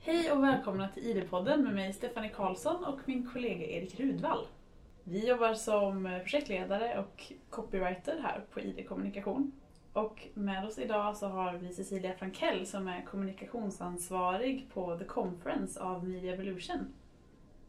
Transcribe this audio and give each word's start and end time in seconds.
Hej 0.00 0.32
och 0.32 0.44
välkomna 0.44 0.88
till 0.88 1.02
ID-podden 1.02 1.64
med 1.64 1.74
mig 1.74 1.92
Stefanie 1.92 2.30
Karlsson 2.30 2.84
och 2.84 3.00
min 3.04 3.30
kollega 3.32 3.66
Erik 3.66 4.00
Rudvall. 4.00 4.46
Vi 5.04 5.28
jobbar 5.28 5.54
som 5.54 6.18
projektledare 6.22 6.98
och 6.98 7.32
copywriter 7.50 8.20
här 8.22 8.44
på 8.50 8.60
ID 8.60 8.88
Kommunikation. 8.88 9.52
Och 9.92 10.28
med 10.34 10.66
oss 10.66 10.78
idag 10.78 11.16
så 11.16 11.26
har 11.26 11.52
vi 11.52 11.72
Cecilia 11.72 12.14
Frankell 12.14 12.66
som 12.66 12.88
är 12.88 13.02
kommunikationsansvarig 13.02 14.66
på 14.74 14.98
The 14.98 15.04
Conference 15.04 15.80
av 15.80 16.08
Media 16.08 16.34
Evolution. 16.34 16.94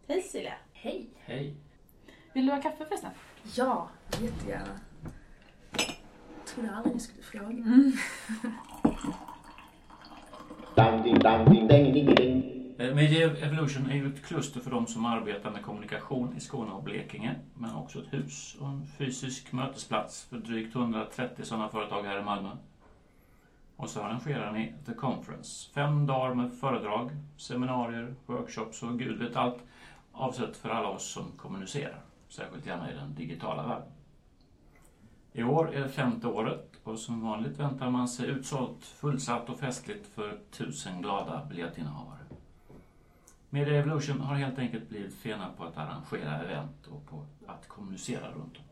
Hej 0.07 0.21
Cecilia! 0.21 0.53
Hej! 0.73 1.09
Hej. 1.19 1.55
Vill 2.33 2.45
du 2.45 2.51
ha 2.51 2.61
kaffe 2.61 2.85
förresten? 2.85 3.11
Ja, 3.55 3.89
jättegärna. 4.21 4.79
Jag 5.77 6.45
trodde 6.45 6.71
aldrig 6.75 6.93
ni 6.95 6.99
skulle 6.99 7.23
fråga. 7.23 7.63
Eh, 12.79 12.95
Media 12.95 13.37
Evolution 13.37 13.89
är 13.89 13.95
ju 13.95 14.07
ett 14.13 14.25
kluster 14.25 14.59
för 14.59 14.71
de 14.71 14.87
som 14.87 15.05
arbetar 15.05 15.51
med 15.51 15.61
kommunikation 15.61 16.35
i 16.37 16.39
Skåne 16.39 16.71
och 16.71 16.83
Blekinge, 16.83 17.35
men 17.53 17.75
också 17.75 17.99
ett 17.99 18.13
hus 18.13 18.57
och 18.59 18.67
en 18.67 18.87
fysisk 18.97 19.51
mötesplats 19.51 20.23
för 20.23 20.37
drygt 20.37 20.75
130 20.75 21.45
sådana 21.45 21.69
företag 21.69 22.03
här 22.03 22.19
i 22.19 22.23
Malmö. 22.23 22.49
Och 23.75 23.89
så 23.89 24.01
arrangerar 24.01 24.51
ni 24.51 24.73
The 24.85 24.93
Conference, 24.93 25.69
fem 25.73 26.05
dagar 26.05 26.33
med 26.33 26.53
föredrag, 26.53 27.11
seminarier, 27.37 28.15
workshops 28.25 28.83
och 28.83 28.99
gud 28.99 29.19
vet 29.19 29.35
allt, 29.35 29.57
avsett 30.11 30.57
för 30.57 30.69
alla 30.69 30.87
oss 30.87 31.11
som 31.11 31.23
kommunicerar, 31.37 32.01
särskilt 32.29 32.65
gärna 32.65 32.91
i 32.91 32.95
den 32.95 33.15
digitala 33.15 33.67
världen. 33.67 33.91
I 35.33 35.43
år 35.43 35.75
är 35.75 35.79
det 35.79 35.89
femte 35.89 36.27
året 36.27 36.71
och 36.83 36.99
som 36.99 37.21
vanligt 37.21 37.59
väntar 37.59 37.89
man 37.89 38.07
sig 38.07 38.27
utsålt, 38.29 38.85
fullsatt 38.85 39.49
och 39.49 39.59
festligt 39.59 40.07
för 40.07 40.39
tusen 40.51 41.01
glada 41.01 41.45
biljettinnehavare. 41.49 42.19
Media 43.49 43.79
Evolution 43.79 44.21
har 44.21 44.35
helt 44.35 44.59
enkelt 44.59 44.89
blivit 44.89 45.13
fena 45.13 45.49
på 45.57 45.63
att 45.63 45.77
arrangera 45.77 46.41
event 46.41 46.87
och 46.87 47.05
på 47.05 47.25
att 47.47 47.67
kommunicera 47.67 48.31
runt 48.31 48.53
dem. 48.53 48.63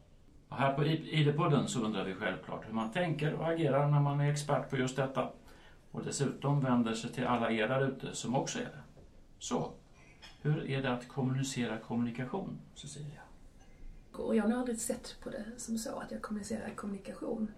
Och 0.49 0.57
här 0.57 0.73
på 0.73 0.85
ID-podden 0.85 1.67
så 1.67 1.81
undrar 1.81 2.03
vi 2.03 2.13
självklart 2.13 2.67
hur 2.67 2.73
man 2.73 2.91
tänker 2.91 3.33
och 3.33 3.47
agerar 3.47 3.87
när 3.87 3.99
man 3.99 4.19
är 4.19 4.31
expert 4.31 4.69
på 4.69 4.77
just 4.77 4.95
detta. 4.95 5.29
Och 5.91 6.03
dessutom 6.03 6.61
vänder 6.61 6.93
sig 6.93 7.11
till 7.11 7.27
alla 7.27 7.51
er 7.51 7.67
där 7.67 7.87
ute 7.87 8.15
som 8.15 8.35
också 8.35 8.59
är 8.59 8.63
det. 8.63 8.81
Så, 9.39 9.71
hur 10.41 10.69
är 10.69 10.81
det 10.81 10.93
att 10.93 11.07
kommunicera 11.07 11.77
kommunikation, 11.77 12.59
Cecilia? 12.75 13.21
Och 14.23 14.35
jag 14.35 14.43
har 14.43 14.49
nog 14.49 14.59
aldrig 14.59 14.79
sett 14.79 15.15
på 15.23 15.29
det 15.29 15.45
som 15.57 15.77
så 15.77 15.99
att 15.99 16.11
jag 16.11 16.21
kommunicerar 16.21 16.69
kommunikation. 16.75 17.51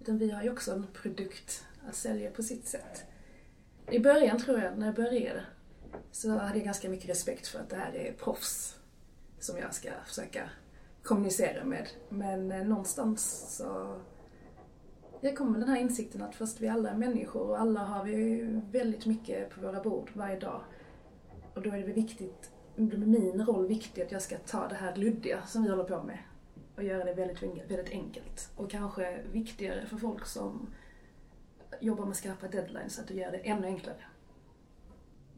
Utan 0.00 0.18
vi 0.18 0.30
har 0.30 0.42
ju 0.42 0.50
också 0.50 0.72
en 0.72 0.86
produkt 0.92 1.64
att 1.88 1.94
sälja 1.94 2.30
på 2.30 2.42
sitt 2.42 2.66
sätt. 2.66 3.04
I 3.90 3.98
början 3.98 4.38
tror 4.38 4.60
jag, 4.60 4.78
när 4.78 4.86
jag 4.86 4.94
började, 4.94 5.44
så 6.12 6.30
hade 6.30 6.58
jag 6.58 6.64
ganska 6.64 6.88
mycket 6.88 7.10
respekt 7.10 7.46
för 7.46 7.58
att 7.58 7.70
det 7.70 7.76
här 7.76 7.92
är 7.92 8.12
proffs 8.12 8.76
som 9.38 9.58
jag 9.58 9.74
ska 9.74 9.90
försöka 10.06 10.50
kommunicera 11.02 11.64
med. 11.64 11.88
Men 12.08 12.52
eh, 12.52 12.66
någonstans 12.66 13.44
så 13.56 14.00
jag 15.20 15.36
kom 15.36 15.52
med 15.52 15.60
den 15.60 15.68
här 15.68 15.80
insikten 15.80 16.22
att 16.22 16.34
först 16.34 16.60
vi 16.60 16.68
alla 16.68 16.90
är 16.90 16.96
människor 16.96 17.50
och 17.50 17.60
alla 17.60 17.80
har 17.80 18.04
vi 18.04 18.42
väldigt 18.70 19.06
mycket 19.06 19.50
på 19.50 19.60
våra 19.60 19.82
bord 19.82 20.10
varje 20.12 20.38
dag. 20.38 20.60
Och 21.54 21.62
då 21.62 21.70
är 21.70 21.86
det 21.86 21.92
viktigt, 21.92 22.50
min 22.76 23.46
roll 23.46 23.66
viktig 23.66 24.02
att 24.02 24.12
jag 24.12 24.22
ska 24.22 24.38
ta 24.38 24.68
det 24.68 24.74
här 24.74 24.96
luddiga 24.96 25.46
som 25.46 25.62
vi 25.62 25.68
håller 25.70 25.84
på 25.84 26.02
med 26.02 26.18
och 26.76 26.82
göra 26.84 27.04
det 27.04 27.14
väldigt, 27.14 27.42
väldigt 27.42 27.90
enkelt. 27.90 28.50
Och 28.56 28.70
kanske 28.70 29.22
viktigare 29.32 29.86
för 29.86 29.96
folk 29.96 30.26
som 30.26 30.66
jobbar 31.80 32.06
med 32.06 32.16
skarpa 32.16 32.48
deadlines 32.48 32.98
att 32.98 33.10
göra 33.10 33.30
det 33.30 33.38
ännu 33.38 33.66
enklare. 33.66 34.04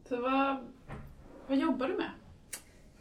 Så 0.08 0.22
vad, 0.22 0.56
vad 1.46 1.58
jobbar 1.58 1.88
du 1.88 1.94
med? 1.94 2.10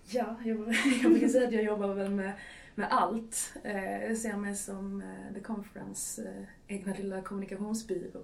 Ja, 0.07 0.35
jag, 0.45 0.57
jag 1.03 1.11
brukar 1.11 1.27
säga 1.27 1.47
att 1.47 1.53
jag 1.53 1.63
jobbar 1.63 1.93
väl 1.93 2.11
med, 2.11 2.33
med 2.75 2.87
allt. 2.91 3.53
Eh, 3.63 4.03
Jag 4.07 4.17
ser 4.17 4.37
mig 4.37 4.55
som 4.55 5.01
eh, 5.01 5.33
The 5.33 5.39
Conference 5.39 6.23
eh, 6.27 6.75
egna 6.75 6.93
lilla 6.93 7.21
kommunikationsbyrå. 7.21 8.19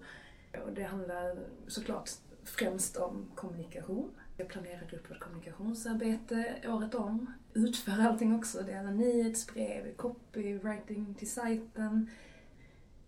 Och 0.66 0.74
det 0.74 0.84
handlar 0.84 1.40
såklart 1.68 2.10
främst 2.44 2.98
om 2.98 3.26
kommunikation. 3.36 4.12
Jag 4.38 4.48
planerar 4.48 4.94
upp 4.94 5.12
vårt 5.12 5.20
kommunikationsarbete 5.20 6.56
året 6.68 6.96
om. 6.96 7.34
Utför 7.54 8.02
allting 8.02 8.36
också. 8.36 8.62
Det 8.62 8.72
är 8.72 8.80
alla 8.80 8.92
nyhetsbrev, 8.92 9.96
copywriting 9.96 11.16
till 11.16 11.32
sajten, 11.32 12.10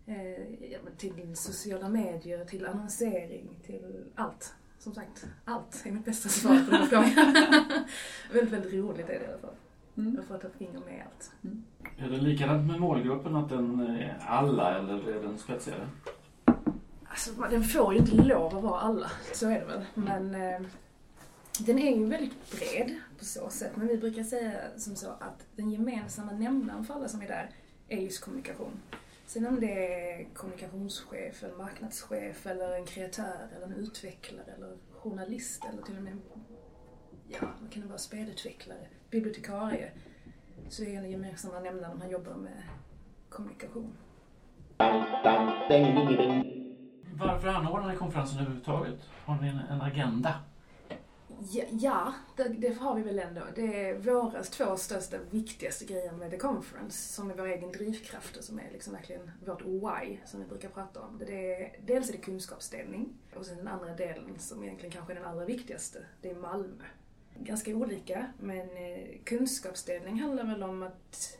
eh, 0.06 0.82
till 0.96 1.36
sociala 1.36 1.88
medier, 1.88 2.44
till 2.44 2.66
annonsering, 2.66 3.48
till 3.66 4.04
allt. 4.14 4.54
Som 4.78 4.94
sagt, 4.94 5.26
allt 5.44 5.82
är 5.86 5.92
mitt 5.92 6.04
bästa 6.04 6.28
svar 6.28 6.64
på 6.64 6.70
den 6.70 6.86
frågan. 6.86 7.10
väldigt, 8.32 8.52
väldigt 8.52 8.74
roligt 8.74 9.08
är 9.08 9.18
det 9.18 9.24
i 9.24 9.28
alla 9.28 9.38
fall. 9.38 9.54
Mm. 9.96 10.14
Jag 10.14 10.24
får 10.24 10.38
ta 10.38 10.48
finger 10.58 10.80
med 10.80 11.06
allt. 11.06 11.32
Är 11.98 12.10
det 12.10 12.16
likadant 12.16 12.66
med 12.66 12.80
målgruppen, 12.80 13.36
att 13.36 13.48
den 13.48 13.80
är 13.80 14.18
alla 14.26 14.78
eller 14.78 15.08
är 15.08 15.22
den 15.22 15.38
spetsigare? 15.38 15.88
Alltså, 17.04 17.42
den 17.50 17.64
får 17.64 17.92
ju 17.94 17.98
inte 17.98 18.14
lov 18.14 18.56
att 18.56 18.62
vara 18.62 18.80
alla, 18.80 19.10
så 19.32 19.50
är 19.50 19.60
det 19.60 19.66
väl. 19.66 19.84
Men 19.94 20.34
eh, 20.34 20.60
den 21.58 21.78
är 21.78 21.96
ju 21.96 22.06
väldigt 22.06 22.50
bred 22.50 22.94
på 23.18 23.24
så 23.24 23.50
sätt. 23.50 23.72
Men 23.76 23.88
vi 23.88 23.98
brukar 23.98 24.22
säga 24.22 24.52
som 24.76 24.96
så 24.96 25.10
att 25.10 25.46
den 25.56 25.70
gemensamma 25.70 26.32
nämnaren 26.32 26.84
för 26.84 26.94
alla 26.94 27.08
som 27.08 27.22
är 27.22 27.28
där 27.28 27.50
är 27.88 27.98
just 27.98 28.24
kommunikation. 28.24 28.80
Sen 29.26 29.46
om 29.46 29.60
det 29.60 30.00
är 30.00 30.24
kommunikationschef, 30.34 31.42
eller 31.44 31.56
marknadschef, 31.56 32.46
eller 32.46 32.76
en 32.76 32.86
kreatör, 32.86 33.48
eller 33.56 33.66
en 33.66 33.72
utvecklare, 33.72 34.52
eller 34.56 34.76
journalist, 34.92 35.64
eller 35.72 35.82
till 35.82 35.96
och 35.96 36.02
med 36.02 36.18
ja, 37.28 37.38
vad 37.60 37.72
kan 37.72 37.82
det 37.82 37.88
vara, 37.88 37.98
spelutvecklare, 37.98 38.86
bibliotekarie, 39.10 39.90
så 40.68 40.82
är 40.82 41.02
den 41.02 41.10
gemensamma 41.10 41.60
nämnaren 41.60 41.92
om 41.92 41.98
man 41.98 42.10
jobbar 42.10 42.34
med 42.34 42.62
kommunikation. 43.28 43.96
Varför 47.14 47.48
anordnar 47.48 47.92
ni 47.92 47.96
konferensen 47.96 48.38
överhuvudtaget? 48.38 49.00
Har 49.24 49.40
ni 49.40 49.48
en, 49.48 49.58
en 49.58 49.80
agenda? 49.80 50.34
Ja, 51.70 52.14
det, 52.36 52.48
det 52.48 52.74
har 52.78 52.94
vi 52.94 53.02
väl 53.02 53.18
ändå. 53.18 53.40
Det 53.54 53.88
är 53.88 53.98
våra 53.98 54.42
två 54.42 54.76
största, 54.76 55.16
viktigaste 55.30 55.84
grejer 55.84 56.12
med 56.12 56.30
The 56.30 56.36
Conference, 56.36 57.12
som 57.14 57.30
är 57.30 57.34
vår 57.34 57.46
egen 57.46 57.72
drivkraft 57.72 58.36
och 58.36 58.44
som 58.44 58.58
är 58.58 58.70
liksom 58.72 58.92
verkligen 58.92 59.30
vårt 59.46 59.64
why, 59.64 60.18
som 60.26 60.40
vi 60.40 60.46
brukar 60.46 60.68
prata 60.68 61.00
om. 61.00 61.18
Det 61.26 61.54
är, 61.54 61.76
dels 61.86 62.08
är 62.08 62.12
det 62.12 62.18
kunskapsdelning, 62.18 63.08
och 63.34 63.46
sen 63.46 63.56
den 63.56 63.68
andra 63.68 63.94
delen, 63.94 64.38
som 64.38 64.64
egentligen 64.64 64.92
kanske 64.92 65.12
är 65.12 65.14
den 65.14 65.24
allra 65.24 65.44
viktigaste, 65.44 65.98
det 66.20 66.30
är 66.30 66.34
Malmö. 66.34 66.84
Ganska 67.38 67.74
olika, 67.74 68.32
men 68.40 68.76
eh, 68.76 69.18
kunskapsdelning 69.24 70.20
handlar 70.20 70.44
väl 70.44 70.62
om 70.62 70.82
att 70.82 71.38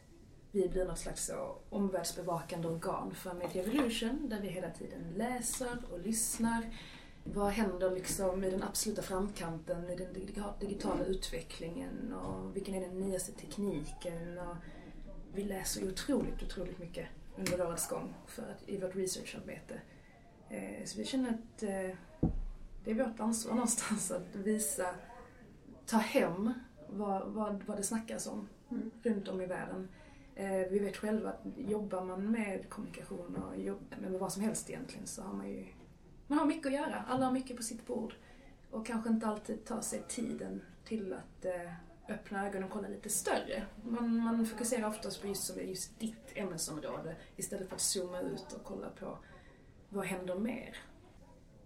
vi 0.52 0.68
blir 0.68 0.84
något 0.84 0.98
slags 0.98 1.30
eh, 1.30 1.56
omvärldsbevakande 1.70 2.68
organ 2.68 3.14
för 3.14 3.34
Media 3.34 3.62
Evolution, 3.62 4.28
där 4.28 4.40
vi 4.40 4.48
hela 4.48 4.70
tiden 4.70 5.12
läser 5.16 5.78
och 5.92 6.00
lyssnar 6.00 6.70
vad 7.24 7.50
händer 7.50 7.90
liksom 7.90 8.44
i 8.44 8.50
den 8.50 8.62
absoluta 8.62 9.02
framkanten 9.02 9.90
i 9.90 9.96
den 9.96 10.12
digital- 10.12 10.52
digitala 10.60 11.04
utvecklingen 11.04 12.12
och 12.12 12.56
vilken 12.56 12.74
är 12.74 12.80
den 12.80 12.98
nyaste 13.00 13.32
tekniken 13.32 14.38
och 14.38 14.56
vi 15.34 15.44
läser 15.44 15.88
otroligt, 15.88 16.42
otroligt 16.42 16.78
mycket 16.78 17.06
under 17.36 17.66
årets 17.66 17.88
gång 17.88 18.14
för 18.26 18.42
att, 18.42 18.68
i 18.68 18.76
vårt 18.78 18.96
researcharbete. 18.96 19.80
Eh, 20.50 20.84
så 20.84 20.98
vi 20.98 21.04
känner 21.04 21.28
att 21.30 21.62
eh, 21.62 21.96
det 22.84 22.90
är 22.90 22.94
vårt 22.94 23.20
ansvar 23.20 23.52
någonstans 23.54 24.10
att 24.10 24.36
visa, 24.36 24.94
ta 25.86 25.96
hem 25.96 26.52
vad, 26.88 27.28
vad, 27.32 27.62
vad 27.66 27.76
det 27.76 27.82
snackas 27.82 28.26
om 28.26 28.48
Mm. 28.70 28.90
runt 29.02 29.28
om 29.28 29.40
i 29.40 29.46
världen. 29.46 29.88
Eh, 30.34 30.70
vi 30.70 30.78
vet 30.78 30.96
själva 30.96 31.30
att 31.30 31.42
jobbar 31.56 32.04
man 32.04 32.30
med 32.30 32.68
kommunikation 32.70 33.36
och 33.36 33.60
jobb, 33.60 33.94
med 34.00 34.12
vad 34.12 34.32
som 34.32 34.42
helst 34.42 34.70
egentligen 34.70 35.06
så 35.06 35.22
har 35.22 35.32
man 35.34 35.48
ju 35.48 35.66
man 36.26 36.38
har 36.38 36.46
mycket 36.46 36.66
att 36.66 36.72
göra. 36.72 37.04
Alla 37.08 37.24
har 37.24 37.32
mycket 37.32 37.56
på 37.56 37.62
sitt 37.62 37.86
bord. 37.86 38.14
Och 38.70 38.86
kanske 38.86 39.10
inte 39.10 39.26
alltid 39.26 39.64
tar 39.64 39.80
sig 39.80 40.02
tiden 40.08 40.62
till 40.84 41.12
att 41.12 41.44
eh, 41.44 41.72
öppna 42.08 42.46
ögonen 42.46 42.64
och 42.64 42.70
kolla 42.70 42.88
lite 42.88 43.10
större. 43.10 43.66
Man, 43.84 44.16
man 44.16 44.46
fokuserar 44.46 44.88
oftast 44.88 45.22
på 45.22 45.28
just, 45.28 45.44
som 45.44 45.58
är 45.58 45.62
just 45.62 46.00
ditt 46.00 46.32
ämnesområde 46.34 47.16
istället 47.36 47.68
för 47.68 47.74
att 47.74 47.80
zooma 47.80 48.20
ut 48.20 48.52
och 48.52 48.64
kolla 48.64 48.90
på 48.90 49.18
vad 49.88 50.06
händer 50.06 50.34
mer. 50.34 50.76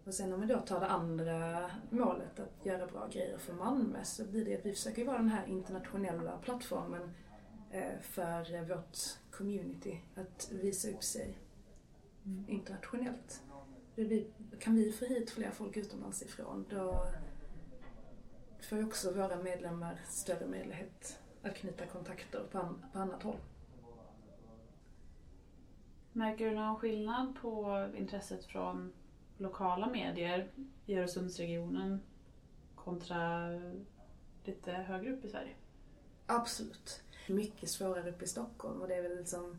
Och 0.04 0.14
sen 0.14 0.32
om 0.32 0.40
vi 0.40 0.46
då 0.46 0.60
tar 0.60 0.80
det 0.80 0.86
andra 0.86 1.70
målet, 1.90 2.40
att 2.40 2.66
göra 2.66 2.86
bra 2.86 3.08
grejer 3.12 3.38
för 3.38 3.52
Malmö, 3.52 4.04
så 4.04 4.24
blir 4.24 4.44
det 4.44 4.58
att 4.58 4.66
vi 4.66 4.72
försöker 4.72 5.04
vara 5.04 5.18
den 5.18 5.28
här 5.28 5.46
internationella 5.46 6.38
plattformen 6.38 7.14
eh, 7.70 8.00
för 8.00 8.64
vårt 8.64 8.98
community 9.30 10.00
att 10.14 10.48
visa 10.52 10.88
upp 10.88 11.02
sig 11.02 11.38
internationellt. 12.46 13.42
Kan 14.58 14.76
vi 14.76 14.92
få 14.92 15.04
hit 15.04 15.30
fler 15.30 15.50
folk 15.50 15.76
utomlands 15.76 16.22
ifrån, 16.22 16.66
då 16.70 17.06
får 18.62 18.84
också 18.84 19.12
våra 19.12 19.42
medlemmar 19.42 20.00
större 20.08 20.46
möjlighet 20.46 21.18
att 21.42 21.54
knyta 21.54 21.86
kontakter 21.86 22.44
på, 22.52 22.58
an, 22.58 22.84
på 22.92 22.98
annat 22.98 23.22
håll. 23.22 23.36
Märker 26.12 26.50
du 26.50 26.56
någon 26.56 26.76
skillnad 26.76 27.36
på 27.40 27.86
intresset 27.96 28.44
från 28.44 28.92
lokala 29.36 29.90
medier 29.90 30.50
i 30.86 30.94
Öresundsregionen 30.94 32.00
kontra 32.74 33.48
lite 34.44 34.72
högre 34.72 35.12
upp 35.12 35.24
i 35.24 35.28
Sverige? 35.28 35.54
Absolut. 36.26 37.02
Mycket 37.28 37.68
svårare 37.68 38.10
uppe 38.10 38.24
i 38.24 38.28
Stockholm 38.28 38.80
och 38.80 38.88
det 38.88 38.94
är 38.94 39.02
väl 39.02 39.16
liksom 39.16 39.58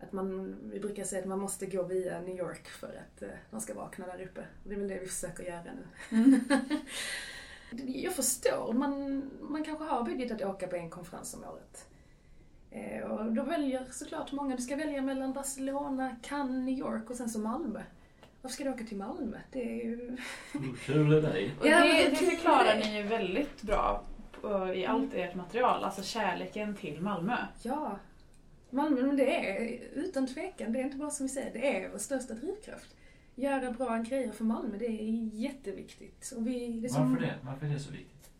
att 0.00 0.12
man, 0.12 0.56
vi 0.62 0.80
brukar 0.80 1.04
säga 1.04 1.22
att 1.22 1.28
man 1.28 1.38
måste 1.38 1.66
gå 1.66 1.82
via 1.82 2.20
New 2.20 2.38
York 2.38 2.68
för 2.68 2.86
att 2.86 3.22
eh, 3.22 3.28
de 3.50 3.60
ska 3.60 3.74
vakna 3.74 4.06
där 4.06 4.24
uppe. 4.24 4.44
Det 4.64 4.74
är 4.74 4.78
väl 4.78 4.88
det 4.88 4.98
vi 4.98 5.06
försöker 5.06 5.42
göra 5.42 5.62
nu. 5.62 6.16
Mm. 6.16 6.40
Jag 7.86 8.14
förstår, 8.14 8.72
man, 8.72 9.22
man 9.40 9.64
kanske 9.64 9.84
har 9.84 10.02
budget 10.02 10.32
att 10.32 10.42
åka 10.42 10.66
på 10.66 10.76
en 10.76 10.90
konferens 10.90 11.34
om 11.34 11.44
året. 11.44 11.88
Eh, 12.70 13.02
och 13.02 13.32
då 13.32 13.42
väljer 13.42 13.86
såklart 13.90 14.32
många, 14.32 14.56
du 14.56 14.62
ska 14.62 14.76
välja 14.76 15.02
mellan 15.02 15.32
Barcelona, 15.32 16.16
Cannes, 16.22 16.66
New 16.66 16.78
York 16.78 17.10
och 17.10 17.16
sen 17.16 17.30
så 17.30 17.38
Malmö. 17.38 17.82
Varför 18.42 18.54
ska 18.54 18.64
du 18.64 18.70
åka 18.70 18.84
till 18.84 18.96
Malmö? 18.96 19.38
Det 19.52 19.62
är 19.62 19.84
ju... 19.84 20.16
Kul 20.80 21.12
är 21.12 21.22
dig. 21.22 21.54
Och 21.60 21.66
Ja, 21.66 21.80
det, 21.80 22.08
det 22.10 22.16
förklarar 22.16 22.76
ni 22.78 22.96
ju 22.96 23.02
väldigt 23.02 23.62
bra 23.62 24.04
i 24.74 24.86
allt 24.86 25.14
ert 25.14 25.34
material, 25.34 25.84
alltså 25.84 26.02
kärleken 26.02 26.74
till 26.74 27.00
Malmö. 27.00 27.36
Ja. 27.62 27.98
Malmö, 28.70 29.02
men 29.02 29.16
det 29.16 29.48
är 29.48 29.80
utan 29.94 30.26
tvekan, 30.26 30.72
det 30.72 30.80
är 30.80 30.84
inte 30.84 30.96
bara 30.96 31.10
som 31.10 31.26
vi 31.26 31.32
säger, 31.32 31.52
det 31.52 31.76
är 31.76 31.88
vår 31.90 31.98
största 31.98 32.34
drivkraft. 32.34 32.96
Göra 33.34 33.70
bra 33.70 33.98
grejer 33.98 34.32
för 34.32 34.44
Malmö, 34.44 34.76
det 34.78 34.86
är 34.86 35.30
jätteviktigt. 35.34 36.32
Och 36.36 36.46
vi, 36.46 36.80
det 36.80 36.88
som- 36.88 37.10
Varför 37.10 37.26
det? 37.26 37.34
Varför 37.42 37.66
är 37.66 37.70
det 37.70 37.80
så 37.80 37.90
viktigt? 37.90 38.30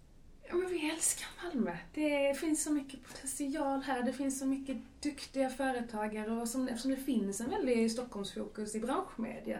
Ja, 0.49 0.55
men 0.55 0.69
vi 0.69 0.91
älskar 0.91 1.27
Malmö. 1.45 1.77
Det 1.95 2.39
finns 2.39 2.63
så 2.65 2.73
mycket 2.73 3.01
potential 3.09 3.83
här, 3.83 4.03
det 4.03 4.13
finns 4.13 4.39
så 4.39 4.47
mycket 4.47 4.77
duktiga 5.03 5.51
företagare 5.51 6.31
och 6.33 6.49
som, 6.49 6.69
eftersom 6.69 6.91
det 6.91 6.97
finns 6.97 7.41
en 7.41 7.51
väldig 7.51 7.91
Stockholmsfokus 7.93 8.75
i 8.75 8.81
branschmedia 8.81 9.59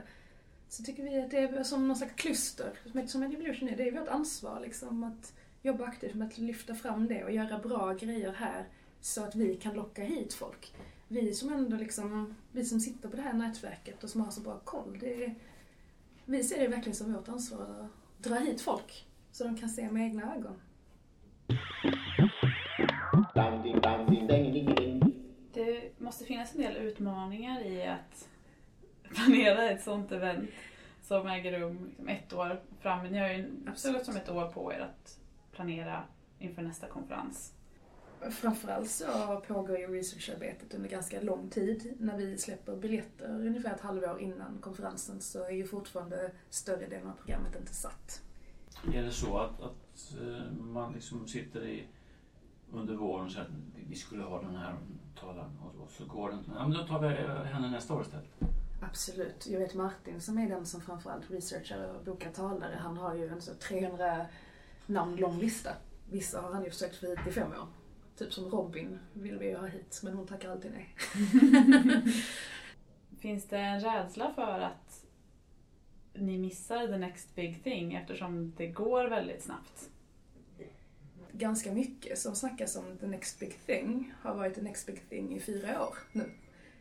så 0.69 0.83
tycker 0.83 1.03
vi 1.03 1.21
att 1.21 1.31
det 1.31 1.39
är 1.39 1.63
som 1.65 1.89
någon 1.89 1.97
slags 1.97 2.13
kluster, 2.17 2.79
som- 2.93 3.09
som 3.09 3.23
Evolution 3.23 3.69
är. 3.69 3.77
Det 3.77 3.89
är 3.89 3.93
vårt 4.01 4.09
ansvar 4.09 4.61
liksom 4.61 5.05
att 5.05 5.33
jobba 5.63 5.85
aktivt 5.85 6.15
med 6.15 6.29
att 6.29 6.39
lyfta 6.39 6.75
fram 6.75 7.09
det 7.09 7.25
och 7.25 7.31
göra 7.33 7.59
bra 7.59 7.93
grejer 7.95 8.33
här 8.33 8.65
så 9.07 9.25
att 9.25 9.35
vi 9.35 9.57
kan 9.57 9.75
locka 9.75 10.05
hit 10.05 10.35
folk. 10.35 10.75
Vi 11.09 11.35
som 11.35 11.53
ändå 11.53 11.77
liksom, 11.77 12.35
vi 12.53 12.65
som 12.65 12.81
sitter 12.81 13.09
på 13.09 13.17
det 13.17 13.23
här 13.23 13.33
nätverket 13.33 14.05
och 14.05 14.11
som 14.11 14.21
har 14.21 14.31
så 14.31 14.41
bra 14.41 14.59
koll, 14.65 14.99
är, 15.03 15.35
vi 16.25 16.45
ser 16.45 16.61
det 16.61 16.69
verkligen 16.69 16.97
som 16.97 17.13
vårt 17.13 17.29
ansvar 17.29 17.63
att 17.63 18.25
dra 18.25 18.35
hit 18.35 18.61
folk 18.61 19.07
så 19.33 19.45
de 19.45 19.57
kan 19.57 19.69
se 19.69 19.91
med 19.91 20.03
egna 20.03 20.35
ögon. 20.37 20.61
Det 25.53 26.01
måste 26.01 26.25
finnas 26.25 26.55
en 26.55 26.61
del 26.61 26.77
utmaningar 26.77 27.61
i 27.61 27.87
att 27.87 28.29
planera 29.03 29.71
ett 29.71 29.85
sånt 29.85 30.13
event 30.13 30.51
som 31.03 31.27
äger 31.27 31.61
rum 31.61 31.85
liksom 31.89 32.09
ett 32.09 32.33
år 32.33 32.61
fram. 32.81 33.07
Ni 33.07 33.19
har 33.19 33.29
ju 33.29 33.51
så 33.75 33.93
gott 33.93 34.05
som 34.05 34.17
ett 34.17 34.29
år 34.29 34.49
på 34.49 34.73
er 34.73 34.81
att 34.81 35.19
planera 35.53 36.03
inför 36.39 36.63
nästa 36.63 36.87
konferens. 36.87 37.56
Framförallt 38.31 38.91
så 38.91 39.43
pågår 39.47 39.79
ju 39.79 39.87
researcharbetet 39.87 40.75
under 40.75 40.89
ganska 40.89 41.21
lång 41.21 41.49
tid. 41.49 41.95
När 41.99 42.17
vi 42.17 42.39
släpper 42.39 42.77
biljetter 42.77 43.47
ungefär 43.47 43.75
ett 43.75 43.81
halvår 43.81 44.21
innan 44.21 44.59
konferensen 44.61 45.21
så 45.21 45.45
är 45.45 45.51
ju 45.51 45.67
fortfarande 45.67 46.31
större 46.51 46.87
delen 46.87 47.09
av 47.09 47.13
programmet 47.13 47.57
inte 47.61 47.75
satt. 47.75 48.23
Är 48.95 49.03
det 49.03 49.13
så 49.13 49.39
att, 49.39 49.61
att 49.61 50.15
eh, 50.21 50.53
man 50.53 50.93
liksom 50.93 51.29
sitter 51.29 51.67
i, 51.67 51.87
under 52.73 52.95
våren 52.95 53.25
och 53.25 53.33
säger 53.33 53.47
att 53.47 53.53
vi 53.89 53.97
skulle 53.97 54.23
ha 54.23 54.43
den 54.43 54.57
här 54.57 54.77
talaren 55.21 55.59
och, 55.85 55.91
så 55.91 56.05
går 56.05 56.31
det 56.31 56.37
inte. 56.37 56.51
Ja, 56.55 56.69
men 56.69 56.79
då 56.79 56.87
tar 56.87 57.01
vi 57.01 57.09
henne 57.49 57.71
nästa 57.71 57.95
år 57.95 58.03
istället. 58.03 58.27
Absolut. 58.81 59.47
Jag 59.47 59.61
vet 59.61 59.75
Martin 59.75 60.21
som 60.21 60.39
är 60.39 60.49
den 60.49 60.67
som 60.67 60.81
framförallt 60.81 61.31
researchar 61.31 61.95
och 61.95 62.05
bokar 62.05 62.31
talare. 62.31 62.79
Han 62.81 62.97
har 62.97 63.15
ju 63.15 63.29
en 63.29 63.41
så 63.41 63.55
300 63.55 64.27
namn 64.87 65.17
lång 65.17 65.39
lista. 65.39 65.71
Vissa 66.11 66.41
har 66.41 66.53
han 66.53 66.65
ju 66.65 66.71
försökt 66.71 66.97
få 66.97 67.07
hit 67.07 67.19
i 67.29 67.33
fem 67.33 67.51
år. 67.51 67.67
Typ 68.17 68.33
som 68.33 68.51
Robin 68.51 68.99
vill 69.13 69.39
vi 69.39 69.47
ju 69.47 69.57
ha 69.57 69.67
hit, 69.67 70.01
men 70.05 70.15
hon 70.15 70.27
tackar 70.27 70.51
alltid 70.51 70.73
nej. 70.73 70.95
Finns 73.19 73.49
det 73.49 73.59
en 73.59 73.81
rädsla 73.81 74.33
för 74.35 74.61
att 74.61 75.05
ni 76.15 76.39
missar 76.39 76.87
the 76.87 76.99
next 76.99 77.35
big 77.35 77.65
thing 77.65 77.95
eftersom 77.95 78.53
det 78.57 78.67
går 78.67 79.09
väldigt 79.09 79.43
snabbt? 79.43 79.91
ganska 81.39 81.73
mycket 81.73 82.19
som 82.19 82.35
snackas 82.35 82.77
om 82.77 82.99
the 83.01 83.07
next 83.07 83.41
big 83.41 83.59
thing 83.67 84.15
har 84.23 84.35
varit 84.35 84.55
the 84.55 84.63
next 84.63 84.87
big 84.87 85.09
thing 85.09 85.37
i 85.37 85.41
fyra 85.41 85.83
år 85.83 85.99
nu. 86.13 86.31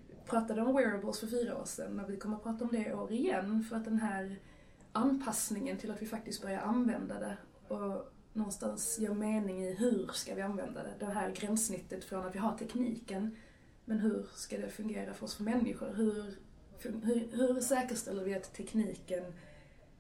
Vi 0.07 0.29
pratade 0.29 0.61
om 0.61 0.75
wearables 0.75 1.19
för 1.19 1.27
fyra 1.27 1.57
år 1.57 1.65
sedan 1.65 1.99
och 1.99 2.09
vi 2.09 2.17
kommer 2.17 2.35
att 2.35 2.43
prata 2.43 2.63
om 2.63 2.71
det 2.71 2.89
i 2.89 2.93
år 2.93 3.11
igen 3.11 3.65
för 3.69 3.75
att 3.75 3.85
den 3.85 3.99
här 3.99 4.39
anpassningen 4.91 5.77
till 5.77 5.91
att 5.91 6.01
vi 6.01 6.05
faktiskt 6.05 6.41
börjar 6.41 6.59
använda 6.59 7.19
det 7.19 7.37
och 7.75 8.11
någonstans 8.35 8.99
gör 8.99 9.13
mening 9.13 9.63
i 9.63 9.73
hur 9.73 10.09
ska 10.13 10.35
vi 10.35 10.41
använda 10.41 10.83
det. 10.83 10.93
Det 10.99 11.05
här 11.05 11.31
gränssnittet 11.31 12.03
från 12.03 12.25
att 12.25 12.35
vi 12.35 12.39
har 12.39 12.57
tekniken 12.57 13.35
men 13.85 13.99
hur 13.99 14.25
ska 14.35 14.57
det 14.57 14.69
fungera 14.69 15.13
för 15.13 15.25
oss 15.25 15.35
för 15.35 15.43
människor? 15.43 15.93
Hur, 15.95 16.35
hur, 16.79 17.27
hur 17.31 17.61
säkerställer 17.61 18.23
vi 18.23 18.35
att 18.35 18.53
tekniken 18.53 19.23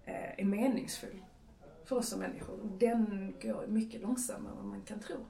eh, 0.05 0.39
är 0.39 0.45
meningsfull? 0.45 1.21
för 1.85 1.95
oss 1.95 2.09
som 2.09 2.19
människor. 2.19 2.59
Den 2.77 3.33
går 3.41 3.67
mycket 3.67 4.01
långsammare 4.01 4.51
än 4.51 4.57
vad 4.57 4.65
man 4.65 4.81
kan 4.81 4.99
tro. 4.99 5.25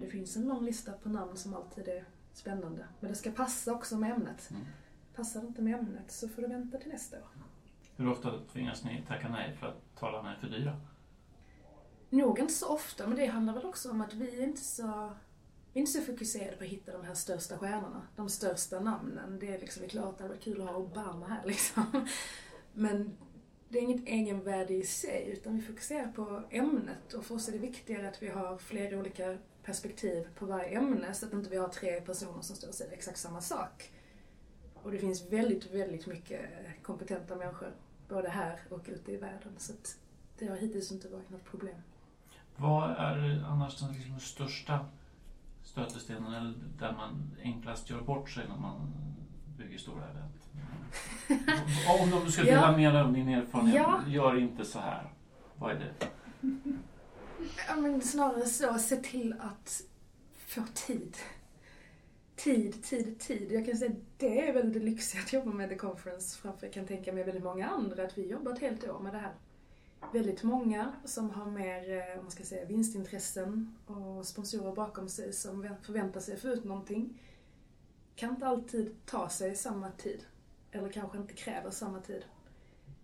Det 0.00 0.08
finns 0.10 0.36
en 0.36 0.48
lång 0.48 0.64
lista 0.64 0.92
på 0.92 1.08
namn 1.08 1.36
som 1.36 1.54
alltid 1.54 1.88
är 1.88 2.04
spännande. 2.32 2.86
Men 3.00 3.10
det 3.10 3.16
ska 3.16 3.30
passa 3.30 3.72
också 3.74 3.96
med 3.96 4.12
ämnet. 4.12 4.50
Mm. 4.50 4.62
Passar 5.16 5.40
det 5.40 5.46
inte 5.46 5.62
med 5.62 5.78
ämnet 5.78 6.10
så 6.10 6.28
får 6.28 6.42
du 6.42 6.48
vänta 6.48 6.78
till 6.78 6.90
nästa 6.92 7.16
år. 7.16 7.28
Hur 7.96 8.08
ofta 8.08 8.32
tvingas 8.52 8.84
ni 8.84 9.04
tacka 9.08 9.28
nej 9.28 9.56
för 9.60 9.66
att 9.66 9.91
talarna 10.02 10.36
är 10.36 10.40
för 10.40 10.48
dyra? 10.48 10.80
Nog 12.10 12.38
inte 12.38 12.52
så 12.52 12.68
ofta, 12.68 13.06
men 13.06 13.16
det 13.16 13.26
handlar 13.26 13.54
väl 13.54 13.66
också 13.66 13.90
om 13.90 14.00
att 14.00 14.14
vi 14.14 14.38
är 14.38 14.44
inte 14.44 14.60
så, 14.60 15.12
vi 15.72 15.78
är 15.78 15.80
inte 15.80 15.92
så 15.92 16.00
fokuserade 16.00 16.56
på 16.56 16.64
att 16.64 16.70
hitta 16.70 16.92
de 16.92 17.04
här 17.04 17.14
största 17.14 17.58
stjärnorna. 17.58 18.06
De 18.16 18.28
största 18.28 18.80
namnen. 18.80 19.38
Det 19.38 19.54
är 19.54 19.58
liksom, 19.58 19.80
det 19.80 19.86
är 19.86 19.90
klart 19.90 20.18
det 20.18 20.22
hade 20.22 20.34
varit 20.34 20.44
kul 20.44 20.60
att 20.60 20.68
ha 20.68 20.76
Obama 20.76 21.26
här 21.26 21.42
liksom. 21.46 22.06
Men 22.72 23.16
det 23.68 23.78
är 23.78 23.82
inget 23.82 24.08
egenvärde 24.08 24.74
i 24.74 24.82
sig, 24.82 25.30
utan 25.32 25.56
vi 25.56 25.62
fokuserar 25.62 26.12
på 26.12 26.42
ämnet. 26.50 27.12
Och 27.12 27.24
för 27.24 27.34
oss 27.34 27.48
är 27.48 27.52
det 27.52 27.58
viktigare 27.58 28.08
att 28.08 28.22
vi 28.22 28.28
har 28.28 28.58
flera 28.58 28.98
olika 28.98 29.38
perspektiv 29.62 30.28
på 30.38 30.46
varje 30.46 30.78
ämne, 30.78 31.14
så 31.14 31.26
att 31.26 31.32
inte 31.32 31.50
vi 31.50 31.56
har 31.56 31.68
tre 31.68 32.00
personer 32.00 32.42
som 32.42 32.56
står 32.56 32.68
och 32.68 32.74
säger 32.74 32.92
exakt 32.92 33.18
samma 33.18 33.40
sak. 33.40 33.92
Och 34.74 34.92
det 34.92 34.98
finns 34.98 35.32
väldigt, 35.32 35.74
väldigt 35.74 36.06
mycket 36.06 36.40
kompetenta 36.82 37.36
människor, 37.36 37.72
både 38.12 38.28
här 38.28 38.60
och 38.70 38.84
ute 38.88 39.12
i 39.12 39.16
världen. 39.16 39.52
Så 39.58 39.72
att 39.72 39.96
det 40.38 40.46
har 40.46 40.56
hittills 40.56 40.92
inte 40.92 41.08
varit 41.08 41.30
något 41.30 41.44
problem. 41.44 41.76
Vad 42.56 42.90
är 42.90 43.44
annars 43.48 43.80
den 43.80 43.92
liksom 43.92 44.20
största 44.20 44.86
stötestenen 45.62 46.34
eller 46.34 46.54
där 46.78 46.92
man 46.92 47.30
enklast 47.42 47.90
gör 47.90 48.00
bort 48.00 48.30
sig 48.30 48.48
när 48.48 48.56
man 48.56 48.92
bygger 49.58 49.78
stora 49.78 50.04
event? 50.08 50.48
Om 52.14 52.24
du 52.24 52.32
ska 52.32 52.42
dela 52.42 52.60
Ja. 52.70 52.76
med 52.76 52.94
dig 52.94 53.02
av 53.02 53.12
din 53.12 53.28
erfarenhet, 53.28 53.74
Ja. 53.74 54.00
gör 54.06 54.38
inte 54.38 54.64
så 54.64 54.78
här. 54.78 55.12
Vad 55.56 55.70
är 55.70 55.78
det? 55.78 56.06
Ja, 57.68 57.76
men 57.76 58.00
snarare 58.02 58.46
så, 58.46 58.74
se 58.78 58.96
till 58.96 59.34
att 59.40 59.82
få 60.46 60.62
tid. 60.74 61.16
Tid, 62.42 62.82
tid, 62.82 63.20
tid. 63.20 63.52
Jag 63.52 63.66
kan 63.66 63.76
säga 63.76 63.90
att 63.90 64.18
det 64.18 64.48
är 64.48 64.52
väl 64.52 64.72
det 64.72 64.80
lyxiga 64.80 65.22
att 65.22 65.32
jobba 65.32 65.50
med 65.50 65.68
The 65.68 65.76
Conference 65.76 66.38
framför 66.38 66.66
jag 66.66 66.74
kan 66.74 66.86
tänka 66.86 67.12
mig 67.12 67.24
väldigt 67.24 67.44
många 67.44 67.68
andra, 67.68 68.04
att 68.04 68.18
vi 68.18 68.26
jobbar 68.26 68.52
ett 68.52 68.58
helt 68.58 68.88
år 68.88 68.98
med 68.98 69.14
det 69.14 69.18
här. 69.18 69.34
Väldigt 70.12 70.42
många 70.42 70.92
som 71.04 71.30
har 71.30 71.46
mer, 71.46 71.90
eh, 71.90 72.18
om 72.18 72.24
man 72.24 72.30
ska 72.30 72.44
säga, 72.44 72.66
vinstintressen 72.66 73.76
och 73.86 74.26
sponsorer 74.26 74.72
bakom 74.72 75.08
sig 75.08 75.32
som 75.32 75.76
förväntar 75.82 76.20
sig 76.20 76.34
att 76.34 76.40
få 76.40 76.48
ut 76.48 76.64
någonting. 76.64 77.18
Kan 78.14 78.30
inte 78.30 78.46
alltid 78.46 79.06
ta 79.06 79.28
sig 79.28 79.56
samma 79.56 79.90
tid. 79.90 80.24
Eller 80.72 80.88
kanske 80.88 81.18
inte 81.18 81.34
kräver 81.34 81.70
samma 81.70 82.00
tid. 82.00 82.24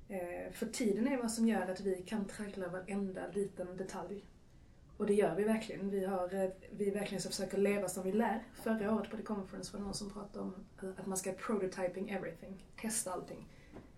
Eh, 0.08 0.52
för 0.52 0.66
tiden 0.66 1.08
är 1.08 1.16
vad 1.16 1.30
som 1.30 1.48
gör 1.48 1.68
att 1.68 1.80
vi 1.80 2.02
kan 2.02 2.24
traggla 2.24 2.68
varenda 2.68 3.20
liten 3.34 3.76
detalj. 3.76 4.24
Och 4.98 5.06
det 5.06 5.14
gör 5.14 5.34
vi 5.34 5.44
verkligen. 5.44 5.90
Vi, 5.90 6.04
har, 6.04 6.34
eh, 6.34 6.50
vi 6.70 6.90
verkligen 6.90 7.22
så 7.22 7.28
försöker 7.28 7.58
leva 7.58 7.88
som 7.88 8.02
vi 8.02 8.12
lär. 8.12 8.44
Förra 8.54 8.94
året 8.94 9.10
på 9.10 9.16
The 9.16 9.22
Conference 9.22 9.72
var 9.72 9.78
det 9.78 9.84
någon 9.84 9.94
som 9.94 10.10
pratade 10.10 10.44
om 10.44 10.54
att 10.98 11.06
man 11.06 11.18
ska 11.18 11.32
prototyping 11.32 12.10
everything. 12.10 12.64
Testa 12.80 13.12
allting. 13.12 13.48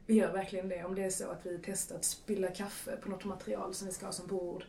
Vi 0.06 0.14
gör 0.14 0.32
verkligen 0.32 0.68
det. 0.68 0.84
Om 0.84 0.94
det 0.94 1.04
är 1.04 1.10
så 1.10 1.30
att 1.30 1.46
vi 1.46 1.58
testar 1.64 1.96
att 1.96 2.04
spilla 2.04 2.48
kaffe 2.48 2.96
på 2.96 3.10
något 3.10 3.24
material 3.24 3.74
som 3.74 3.86
vi 3.86 3.92
ska 3.92 4.06
ha 4.06 4.12
som 4.12 4.26
bord. 4.26 4.64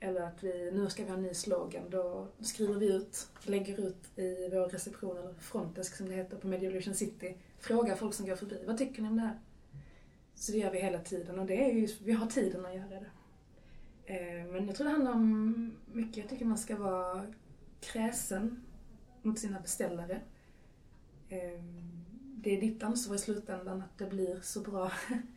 Eller 0.00 0.20
att 0.20 0.44
vi, 0.44 0.70
nu 0.70 0.90
ska 0.90 1.02
vi 1.02 1.08
ha 1.08 1.16
en 1.16 1.22
ny 1.22 1.34
slogan. 1.34 1.90
Då 1.90 2.28
skriver 2.40 2.74
vi 2.74 2.92
ut, 2.92 3.28
lägger 3.42 3.88
ut 3.88 4.18
i 4.18 4.48
vår 4.52 4.68
reception, 4.68 5.18
eller 5.18 5.34
frontdesk 5.34 5.96
som 5.96 6.08
det 6.08 6.14
heter 6.14 6.36
på 6.36 6.46
Mediolution 6.46 6.94
City. 6.94 7.36
Frågar 7.58 7.96
folk 7.96 8.14
som 8.14 8.26
går 8.26 8.36
förbi. 8.36 8.64
Vad 8.66 8.78
tycker 8.78 9.02
ni 9.02 9.08
om 9.08 9.16
det 9.16 9.22
här? 9.22 9.38
Så 10.34 10.52
det 10.52 10.58
gör 10.58 10.70
vi 10.70 10.80
hela 10.80 10.98
tiden 10.98 11.38
och 11.38 11.46
det 11.46 11.64
är 11.64 11.72
ju, 11.72 11.88
vi 12.04 12.12
har 12.12 12.26
tiden 12.26 12.66
att 12.66 12.74
göra 12.74 12.88
det. 12.88 13.10
Eh, 14.06 14.46
men 14.52 14.66
jag 14.66 14.76
tror 14.76 14.84
det 14.84 14.92
handlar 14.92 15.12
om 15.12 15.72
mycket, 15.92 16.16
jag 16.16 16.28
tycker 16.28 16.44
man 16.44 16.58
ska 16.58 16.76
vara 16.76 17.22
kräsen 17.80 18.64
mot 19.22 19.38
sina 19.38 19.60
beställare. 19.60 20.20
Eh, 21.28 21.60
det 22.20 22.56
är 22.56 22.60
ditt 22.60 22.82
ansvar 22.82 23.14
i 23.14 23.18
slutändan 23.18 23.82
att 23.82 23.98
det 23.98 24.06
blir 24.06 24.40
så 24.42 24.60
bra 24.60 24.92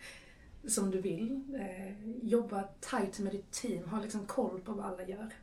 som 0.68 0.92
du 0.92 1.02
vill. 1.02 1.44
Eh, 1.60 2.10
jobba 2.28 2.64
tight 2.80 3.20
med 3.20 3.32
ditt 3.32 3.52
team, 3.52 3.90
ha 3.90 4.02
liksom 4.02 4.26
koll 4.26 4.62
på 4.62 4.72
vad 4.72 4.86
alla 4.86 5.04
gör. 5.04 5.34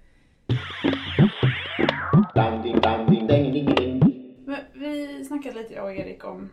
Men 4.47 4.61
vi 4.75 5.25
snackade 5.25 5.62
lite 5.62 5.75
jag 5.75 5.85
och 5.85 5.93
Erik 5.93 6.25
om 6.25 6.50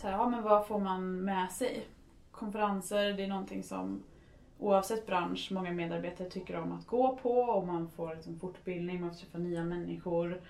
så 0.00 0.06
här, 0.06 0.14
ja, 0.14 0.28
men 0.28 0.42
vad 0.42 0.66
får 0.66 0.80
man 0.80 1.24
med 1.24 1.50
sig? 1.52 1.86
Konferenser, 2.30 3.12
det 3.12 3.24
är 3.24 3.28
någonting 3.28 3.62
som 3.62 4.02
oavsett 4.60 5.06
bransch 5.06 5.48
många 5.52 5.72
medarbetare 5.72 6.30
tycker 6.30 6.56
om 6.56 6.72
att 6.72 6.86
gå 6.86 7.16
på 7.16 7.32
och 7.32 7.66
man 7.66 7.90
får 7.90 8.14
liksom 8.14 8.38
fortbildning, 8.38 9.00
man 9.00 9.10
får 9.10 9.18
träffa 9.18 9.38
nya 9.38 9.64
människor 9.64 10.42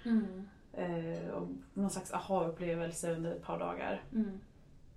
eh, 0.72 1.28
och 1.30 1.48
någon 1.74 1.90
slags 1.90 2.12
aha-upplevelse 2.12 3.12
under 3.12 3.32
ett 3.32 3.42
par 3.42 3.58
dagar. 3.58 4.02
Mm. 4.12 4.40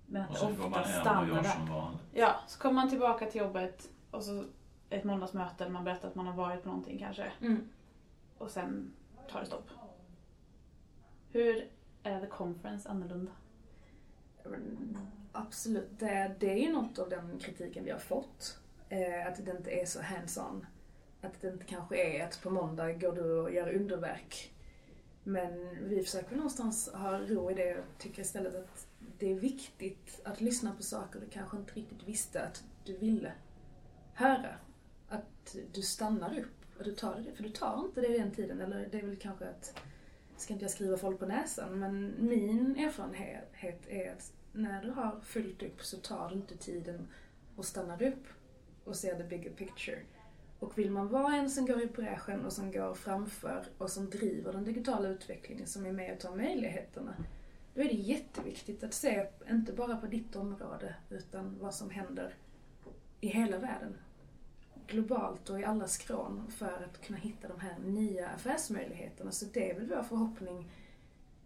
Men 0.06 0.22
att 0.22 0.30
Och 0.30 0.36
så 0.36 0.46
går 0.46 0.68
man 0.68 0.84
hem 0.84 1.30
och 1.30 1.36
gör 1.36 1.42
som 1.42 1.66
vanligt. 1.68 2.00
Ja, 2.12 2.34
så 2.46 2.58
kommer 2.58 2.74
man 2.74 2.90
tillbaka 2.90 3.26
till 3.26 3.40
jobbet 3.40 3.90
och 4.10 4.22
så 4.22 4.44
ett 4.90 5.04
måndagsmöte 5.04 5.64
där 5.64 5.70
man 5.70 5.84
berättar 5.84 6.08
att 6.08 6.14
man 6.14 6.26
har 6.26 6.34
varit 6.34 6.62
på 6.62 6.68
någonting 6.68 6.98
kanske 6.98 7.32
Mm. 7.40 7.68
och 8.38 8.50
sen 8.50 8.92
tar 9.30 9.40
det 9.40 9.46
stopp. 9.46 9.70
Hur 11.30 11.68
är 12.02 12.20
The 12.20 12.26
Conference 12.26 12.88
annorlunda? 12.88 13.32
Absolut, 15.32 15.98
det, 15.98 16.34
det 16.40 16.52
är 16.52 16.66
ju 16.66 16.72
något 16.72 16.98
av 16.98 17.08
den 17.08 17.38
kritiken 17.38 17.84
vi 17.84 17.90
har 17.90 17.98
fått. 17.98 18.60
Eh, 18.94 19.26
att 19.26 19.44
det 19.46 19.50
inte 19.50 19.70
är 19.70 19.86
så 19.86 20.00
hands-on. 20.00 20.66
Att 21.20 21.40
det 21.40 21.48
inte 21.48 21.64
kanske 21.64 22.16
är 22.16 22.24
att 22.24 22.42
på 22.42 22.50
måndag 22.50 22.92
går 22.92 23.12
du 23.12 23.40
och 23.40 23.54
gör 23.54 23.74
underverk. 23.74 24.54
Men 25.24 25.78
vi 25.88 26.02
försöker 26.02 26.36
någonstans 26.36 26.90
ha 26.92 27.18
ro 27.18 27.50
i 27.50 27.54
det 27.54 27.78
och 27.78 27.84
tycker 27.98 28.22
istället 28.22 28.54
att 28.54 28.86
det 29.18 29.30
är 29.30 29.34
viktigt 29.34 30.20
att 30.24 30.40
lyssna 30.40 30.74
på 30.74 30.82
saker 30.82 31.20
du 31.20 31.26
kanske 31.28 31.56
inte 31.56 31.74
riktigt 31.74 32.02
visste 32.02 32.42
att 32.42 32.64
du 32.84 32.96
ville 32.96 33.32
höra. 34.12 34.54
Att 35.08 35.56
du 35.72 35.82
stannar 35.82 36.38
upp 36.38 36.78
och 36.78 36.84
du 36.84 36.94
tar 36.94 37.14
det, 37.14 37.32
för 37.36 37.42
du 37.42 37.50
tar 37.50 37.84
inte 37.84 38.00
det 38.00 38.18
den 38.18 38.30
tiden. 38.30 38.60
Eller 38.60 38.88
det 38.92 38.98
är 38.98 39.06
väl 39.06 39.16
kanske 39.16 39.44
att, 39.44 39.80
ska 40.36 40.52
inte 40.52 40.64
jag 40.64 40.72
skriva 40.72 40.96
folk 40.96 41.18
på 41.18 41.26
näsan, 41.26 41.78
men 41.78 42.14
min 42.18 42.76
erfarenhet 42.76 43.88
är 43.88 44.12
att 44.12 44.32
när 44.52 44.82
du 44.82 44.90
har 44.90 45.20
fullt 45.20 45.62
upp 45.62 45.82
så 45.82 45.96
tar 45.96 46.28
du 46.28 46.34
inte 46.34 46.56
tiden 46.56 47.08
och 47.56 47.64
stannar 47.64 48.02
upp 48.02 48.26
och 48.84 48.96
ser 48.96 49.16
the 49.16 49.24
bigger 49.24 49.50
picture. 49.50 49.98
Och 50.58 50.78
vill 50.78 50.90
man 50.90 51.08
vara 51.08 51.36
en 51.36 51.50
som 51.50 51.66
går 51.66 51.82
i 51.82 51.86
bräschen 51.86 52.44
och 52.44 52.52
som 52.52 52.72
går 52.72 52.94
framför 52.94 53.64
och 53.78 53.90
som 53.90 54.10
driver 54.10 54.52
den 54.52 54.64
digitala 54.64 55.08
utvecklingen, 55.08 55.66
som 55.66 55.86
är 55.86 55.92
med 55.92 56.12
och 56.12 56.20
tar 56.20 56.36
möjligheterna, 56.36 57.14
då 57.74 57.80
är 57.80 57.84
det 57.84 57.94
jätteviktigt 57.94 58.84
att 58.84 58.94
se 58.94 59.26
inte 59.50 59.72
bara 59.72 59.96
på 59.96 60.06
ditt 60.06 60.36
område, 60.36 60.94
utan 61.10 61.58
vad 61.60 61.74
som 61.74 61.90
händer 61.90 62.34
i 63.20 63.26
hela 63.26 63.58
världen. 63.58 63.96
Globalt 64.86 65.50
och 65.50 65.60
i 65.60 65.64
alla 65.64 65.88
skrån 65.88 66.50
för 66.50 66.84
att 66.90 67.06
kunna 67.06 67.18
hitta 67.18 67.48
de 67.48 67.60
här 67.60 67.78
nya 67.78 68.28
affärsmöjligheterna. 68.28 69.32
Så 69.32 69.46
det 69.52 69.70
är 69.70 69.74
väl 69.74 69.88
vår 69.88 70.02
förhoppning 70.02 70.70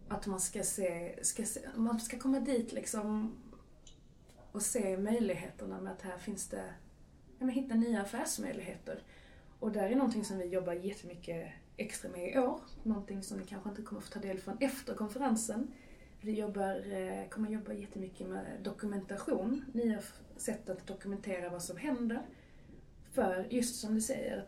att 0.07 0.27
man 0.27 0.39
ska 0.39 0.63
se, 0.63 1.19
ska 1.21 1.45
se 1.45 1.59
man 1.75 1.99
ska 1.99 2.19
komma 2.19 2.39
dit 2.39 2.71
liksom 2.71 3.35
och 4.51 4.61
se 4.61 4.97
möjligheterna 4.97 5.81
med 5.81 5.93
att 5.93 6.01
här 6.01 6.17
finns 6.17 6.47
det, 6.47 6.73
men 7.39 7.49
hitta 7.49 7.75
nya 7.75 8.01
affärsmöjligheter. 8.01 9.03
Och 9.59 9.71
där 9.71 9.89
är 9.89 9.95
någonting 9.95 10.25
som 10.25 10.37
vi 10.37 10.45
jobbar 10.45 10.73
jättemycket 10.73 11.47
extra 11.77 12.11
med 12.11 12.33
i 12.33 12.37
år. 12.37 12.59
Någonting 12.83 13.23
som 13.23 13.37
ni 13.37 13.45
kanske 13.45 13.69
inte 13.69 13.81
kommer 13.81 14.01
få 14.01 14.11
ta 14.11 14.19
del 14.19 14.39
från 14.39 14.57
efter 14.59 14.93
konferensen. 14.93 15.67
Vi 16.21 16.39
jobbar, 16.39 16.93
eh, 16.93 17.29
kommer 17.29 17.49
jobba 17.49 17.73
jättemycket 17.73 18.27
med 18.27 18.45
dokumentation, 18.63 19.65
nya 19.73 19.99
sätt 20.37 20.69
att 20.69 20.87
dokumentera 20.87 21.49
vad 21.49 21.63
som 21.63 21.77
händer. 21.77 22.21
För 23.11 23.47
just 23.49 23.79
som 23.79 23.95
du 23.95 24.01
säger, 24.01 24.47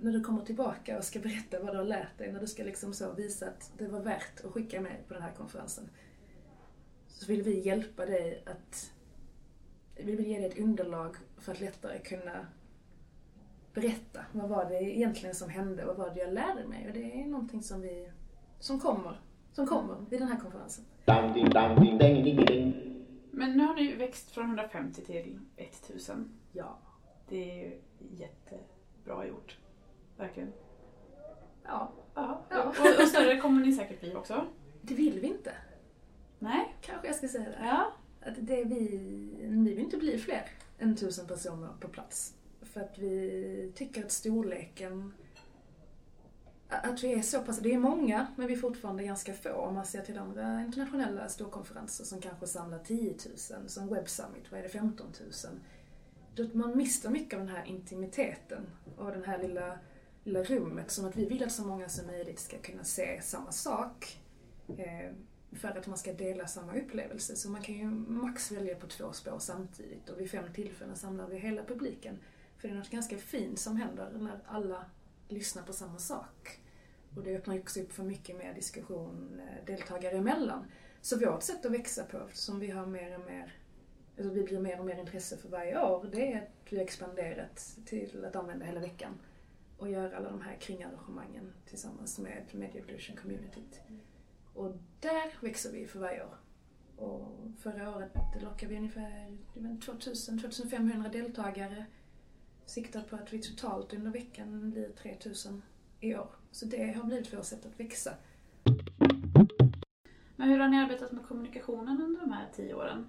när 0.00 0.12
du 0.12 0.20
kommer 0.20 0.44
tillbaka 0.44 0.98
och 0.98 1.04
ska 1.04 1.20
berätta 1.20 1.60
vad 1.60 1.74
du 1.74 1.78
har 1.78 1.84
lärt 1.84 2.18
dig, 2.18 2.32
när 2.32 2.40
du 2.40 2.46
ska 2.46 2.64
liksom 2.64 2.94
så 2.94 3.12
visa 3.12 3.46
att 3.46 3.72
det 3.78 3.88
var 3.88 4.00
värt 4.00 4.44
att 4.44 4.52
skicka 4.52 4.80
med 4.80 5.08
på 5.08 5.14
den 5.14 5.22
här 5.22 5.32
konferensen. 5.32 5.88
Så 7.08 7.26
vill 7.26 7.42
vi 7.42 7.60
hjälpa 7.60 8.06
dig 8.06 8.42
att, 8.46 8.92
vi 9.96 10.16
vill 10.16 10.26
ge 10.26 10.38
dig 10.38 10.46
ett 10.46 10.58
underlag 10.58 11.16
för 11.38 11.52
att 11.52 11.60
lättare 11.60 11.98
kunna 11.98 12.46
berätta. 13.74 14.20
Vad 14.32 14.48
var 14.48 14.64
det 14.64 14.82
egentligen 14.82 15.34
som 15.34 15.50
hände? 15.50 15.84
Vad 15.84 15.96
var 15.96 16.10
det 16.10 16.20
jag 16.20 16.32
lärde 16.32 16.66
mig? 16.66 16.86
Och 16.88 16.94
det 16.94 17.20
är 17.20 17.26
någonting 17.26 17.62
som 17.62 17.80
vi, 17.80 18.10
som 18.58 18.80
kommer, 18.80 19.20
som 19.52 19.66
kommer 19.66 19.96
vid 20.10 20.20
den 20.20 20.28
här 20.28 20.40
konferensen. 20.40 20.84
Men 23.30 23.56
nu 23.56 23.64
har 23.64 23.74
ni 23.74 23.94
växt 23.94 24.30
från 24.30 24.44
150 24.44 25.04
till 25.04 25.40
1000. 25.56 26.38
Ja. 26.52 26.78
Det 27.28 27.50
är 27.50 27.54
ju 27.56 27.80
jättebra 27.98 29.26
gjort. 29.26 29.58
Verkligen. 30.16 30.52
Ja, 31.64 31.92
Ja. 32.14 32.42
Ja. 32.50 32.62
Och, 32.68 33.02
och 33.02 33.08
större 33.08 33.40
kommer 33.40 33.60
ni 33.60 33.72
säkert 33.72 34.00
bli 34.00 34.14
också. 34.14 34.46
det 34.82 34.94
vill 34.94 35.20
vi 35.20 35.26
inte. 35.26 35.52
Nej? 36.38 36.74
Kanske 36.80 37.06
jag 37.06 37.16
ska 37.16 37.28
säga 37.28 37.44
det. 37.50 37.58
Ja. 37.62 37.92
Att 38.24 38.34
det 38.38 38.64
vi, 38.64 38.88
vi 39.40 39.74
vill 39.74 39.78
inte 39.78 39.96
bli 39.96 40.18
fler 40.18 40.48
än 40.78 40.96
tusen 40.96 41.26
personer 41.26 41.68
på 41.80 41.88
plats. 41.88 42.34
För 42.62 42.80
att 42.80 42.98
vi 42.98 43.72
tycker 43.74 44.04
att 44.04 44.12
storleken, 44.12 45.12
att 46.68 47.04
vi 47.04 47.12
är 47.12 47.22
så 47.22 47.42
pass, 47.42 47.58
det 47.58 47.74
är 47.74 47.78
många 47.78 48.26
men 48.36 48.46
vi 48.46 48.52
är 48.52 48.58
fortfarande 48.58 49.04
ganska 49.04 49.34
få 49.34 49.52
om 49.52 49.74
man 49.74 49.86
ser 49.86 50.02
till 50.02 50.18
andra 50.18 50.62
internationella 50.62 51.28
storkonferenser 51.28 52.04
som 52.04 52.20
kanske 52.20 52.46
samlar 52.46 52.78
10 52.78 53.14
000, 53.58 53.68
som 53.68 53.88
Web 53.88 54.08
Summit, 54.08 54.50
vad 54.50 54.60
är 54.60 54.62
det, 54.62 54.68
15 54.68 55.06
000. 55.20 55.30
Då 56.34 56.58
man 56.58 56.76
mister 56.76 57.10
mycket 57.10 57.38
av 57.38 57.46
den 57.46 57.56
här 57.56 57.64
intimiteten 57.64 58.66
och 58.96 59.10
den 59.10 59.24
här 59.24 59.38
lilla, 59.38 59.78
lilla 60.24 60.42
rummet 60.42 60.90
som 60.90 61.04
att 61.04 61.16
vi 61.16 61.26
vill 61.26 61.44
att 61.44 61.52
så 61.52 61.64
många 61.64 61.88
som 61.88 62.06
möjligt 62.06 62.40
ska 62.40 62.58
kunna 62.58 62.84
se 62.84 63.20
samma 63.22 63.52
sak. 63.52 64.20
Eh, 64.78 65.12
för 65.54 65.68
att 65.68 65.86
man 65.86 65.98
ska 65.98 66.12
dela 66.12 66.46
samma 66.46 66.74
upplevelse. 66.74 67.36
Så 67.36 67.50
man 67.50 67.62
kan 67.62 67.74
ju 67.74 67.84
max 67.90 68.52
välja 68.52 68.74
på 68.74 68.86
två 68.86 69.12
spår 69.12 69.38
samtidigt 69.38 70.08
och 70.08 70.20
vid 70.20 70.30
fem 70.30 70.44
tillfällen 70.54 70.96
samlar 70.96 71.26
vi 71.26 71.38
hela 71.38 71.64
publiken. 71.64 72.18
För 72.58 72.68
det 72.68 72.74
är 72.74 72.78
något 72.78 72.90
ganska 72.90 73.18
fint 73.18 73.58
som 73.58 73.76
händer 73.76 74.10
när 74.18 74.40
alla 74.46 74.84
lyssnar 75.28 75.62
på 75.62 75.72
samma 75.72 75.98
sak. 75.98 76.60
Och 77.16 77.22
det 77.22 77.36
öppnar 77.36 77.54
ju 77.54 77.60
också 77.60 77.80
upp 77.80 77.92
för 77.92 78.02
mycket 78.02 78.36
mer 78.36 78.54
diskussion 78.54 79.40
eh, 79.40 79.64
deltagare 79.66 80.16
emellan. 80.16 80.64
Så 81.00 81.18
vårt 81.18 81.42
sätt 81.42 81.66
att 81.66 81.72
växa 81.72 82.04
på, 82.04 82.28
som 82.32 82.60
vi 82.60 82.70
har 82.70 82.86
mer 82.86 83.18
och 83.18 83.26
mer, 83.26 83.54
alltså 84.16 84.32
vi 84.32 84.42
blir 84.42 84.60
mer 84.60 84.78
och 84.78 84.86
mer 84.86 85.00
intresse 85.00 85.36
för 85.36 85.48
varje 85.48 85.80
år, 85.80 86.08
det 86.12 86.32
är 86.32 86.42
att 86.42 86.72
vi 86.72 86.76
har 86.76 86.84
expanderat 86.84 87.76
till 87.86 88.24
att 88.24 88.36
använda 88.36 88.66
hela 88.66 88.80
veckan 88.80 89.18
och 89.78 89.90
göra 89.90 90.16
alla 90.16 90.30
de 90.30 90.40
här 90.40 90.56
kringarrangemangen 90.56 91.52
tillsammans 91.66 92.18
med 92.18 92.42
Media 92.52 92.80
Evolution 92.80 93.16
Communityt. 93.16 93.80
Och 94.54 94.72
där 95.00 95.40
växer 95.40 95.72
vi 95.72 95.86
för 95.86 95.98
varje 95.98 96.24
år. 96.24 96.38
Och 96.96 97.50
förra 97.58 97.96
året 97.96 98.12
lockade 98.42 98.72
vi 98.72 98.76
ungefär 98.76 99.38
2000-2500 99.54 101.12
deltagare. 101.12 101.86
Siktar 102.66 103.02
på 103.02 103.16
att 103.16 103.32
vi 103.32 103.42
totalt 103.42 103.92
under 103.92 104.10
veckan 104.10 104.70
blir 104.70 104.88
3000 104.88 105.62
i 106.00 106.14
år. 106.14 106.28
Så 106.50 106.66
det 106.66 106.92
har 106.92 107.04
blivit 107.04 107.34
vårt 107.34 107.44
sätt 107.44 107.66
att 107.66 107.80
växa. 107.80 108.14
Men 110.36 110.48
hur 110.48 110.58
har 110.58 110.68
ni 110.68 110.76
arbetat 110.76 111.12
med 111.12 111.26
kommunikationen 111.26 112.02
under 112.02 112.20
de 112.20 112.32
här 112.32 112.48
tio 112.56 112.74
åren? 112.74 113.06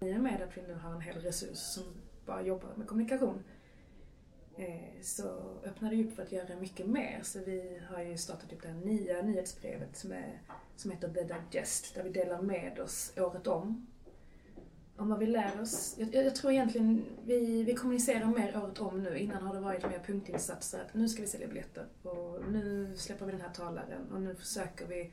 I 0.00 0.16
och 0.16 0.20
med 0.20 0.42
att 0.42 0.56
vi 0.56 0.62
nu 0.62 0.74
har 0.74 0.92
en 0.92 1.00
hel 1.00 1.20
resurs 1.20 1.58
som 1.58 1.84
bara 2.26 2.42
jobbar 2.42 2.74
med 2.76 2.86
kommunikation 2.86 3.44
Eh, 4.58 5.02
så 5.02 5.22
öppnar 5.64 5.90
det 5.90 6.04
upp 6.04 6.14
för 6.14 6.22
att 6.22 6.32
göra 6.32 6.56
mycket 6.60 6.86
mer. 6.86 7.20
Så 7.22 7.38
vi 7.38 7.80
har 7.90 8.02
ju 8.02 8.16
startat 8.16 8.52
upp 8.52 8.62
det 8.62 8.68
här 8.68 8.74
nya 8.74 9.22
nyhetsbrevet 9.22 9.96
som, 9.96 10.12
är, 10.12 10.42
som 10.76 10.90
heter 10.90 11.08
The 11.08 11.22
Digest 11.22 11.94
där 11.94 12.02
vi 12.02 12.10
delar 12.10 12.42
med 12.42 12.78
oss 12.78 13.12
året 13.16 13.46
om. 13.46 13.86
Om 14.96 15.08
vad 15.08 15.18
vi 15.18 15.26
lär 15.26 15.60
oss. 15.60 15.94
Jag, 15.98 16.14
jag 16.14 16.34
tror 16.34 16.52
egentligen 16.52 17.04
vi, 17.24 17.62
vi 17.62 17.74
kommunicerar 17.74 18.26
mer 18.26 18.62
året 18.62 18.80
om 18.80 19.02
nu. 19.02 19.18
Innan 19.18 19.42
har 19.42 19.54
det 19.54 19.60
varit 19.60 19.90
mer 19.90 20.02
punktinsatser. 20.06 20.80
Att 20.80 20.94
nu 20.94 21.08
ska 21.08 21.22
vi 21.22 21.28
sälja 21.28 21.48
biljetter 21.48 21.86
och 22.02 22.52
nu 22.52 22.96
släpper 22.96 23.26
vi 23.26 23.32
den 23.32 23.40
här 23.40 23.52
talaren 23.54 24.12
och 24.12 24.20
nu 24.20 24.34
försöker 24.34 24.86
vi 24.86 25.12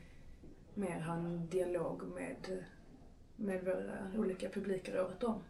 mer 0.73 0.99
ha 0.99 1.13
en 1.13 1.47
dialog 1.49 2.03
med 2.03 2.63
med 3.35 3.63
våra 3.63 4.19
olika 4.21 4.49
publiker 4.49 5.01
året 5.01 5.23
om. 5.23 5.43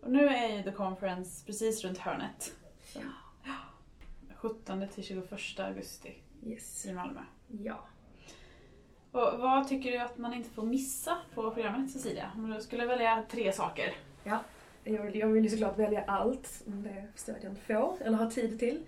Och 0.00 0.12
nu 0.12 0.28
är 0.28 0.56
ju 0.56 0.62
The 0.62 0.72
Conference 0.72 1.46
precis 1.46 1.84
runt 1.84 1.98
hörnet. 1.98 2.52
Ja. 4.42 4.48
17 4.48 4.88
till 4.94 5.04
21 5.04 5.32
augusti 5.60 6.14
Yes. 6.46 6.86
i 6.86 6.92
Malmö. 6.92 7.20
Ja. 7.48 7.86
Och 9.12 9.38
vad 9.40 9.68
tycker 9.68 9.92
du 9.92 9.98
att 9.98 10.18
man 10.18 10.34
inte 10.34 10.50
får 10.50 10.62
missa 10.62 11.18
på 11.34 11.50
programmet 11.50 11.90
Cecilia? 11.90 12.32
Om 12.36 12.50
du 12.50 12.60
skulle 12.60 12.86
välja 12.86 13.24
tre 13.30 13.52
saker. 13.52 13.94
Jag 14.84 15.02
vill, 15.02 15.16
jag 15.18 15.26
vill 15.28 15.44
ju 15.44 15.50
såklart 15.50 15.78
välja 15.78 16.04
allt, 16.04 16.62
men 16.66 16.82
det 16.82 17.06
förstår 17.14 17.36
jag 17.42 17.50
inte 17.52 17.60
får 17.60 17.96
eller 18.02 18.16
har 18.18 18.30
tid 18.30 18.58
till. 18.58 18.82